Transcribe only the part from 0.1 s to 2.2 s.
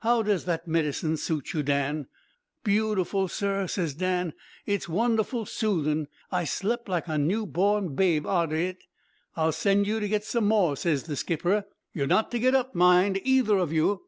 does that medicine suit you, Dan?'